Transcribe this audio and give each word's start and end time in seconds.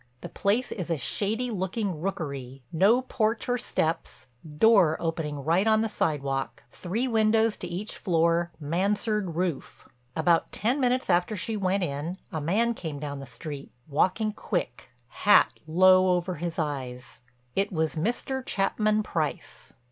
The 0.21 0.29
place 0.29 0.71
is 0.71 0.89
a 0.89 0.97
shady 0.97 1.51
looking 1.51 2.01
rookery, 2.01 2.63
no 2.71 3.03
porch 3.03 3.47
or 3.47 3.59
steps, 3.59 4.25
door 4.57 4.97
opening 4.99 5.43
right 5.43 5.67
on 5.67 5.81
the 5.81 5.89
sidewalk, 5.89 6.63
three 6.71 7.07
windows 7.07 7.55
to 7.57 7.67
each 7.67 7.95
floor, 7.95 8.51
mansard 8.59 9.35
roof. 9.35 9.87
About 10.15 10.51
ten 10.51 10.79
minutes 10.79 11.07
after 11.07 11.35
she 11.35 11.55
went 11.55 11.83
in, 11.83 12.17
a 12.31 12.41
man 12.41 12.73
came 12.73 12.97
down 12.99 13.19
the 13.19 13.27
street, 13.27 13.69
walking 13.87 14.31
quick, 14.33 14.89
hat 15.07 15.53
low 15.67 16.07
over 16.15 16.33
his 16.33 16.57
eyes—it 16.57 17.71
was 17.71 17.93
Mr. 17.93 18.43
Chapman 18.43 19.03
Price." 19.03 19.67
Mr. 19.69 19.75